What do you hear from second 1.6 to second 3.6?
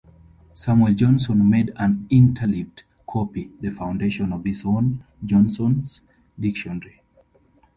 an interleaved copy